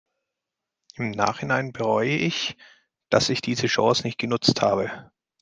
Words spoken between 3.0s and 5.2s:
dass ich diese Chance nicht genutzt habe.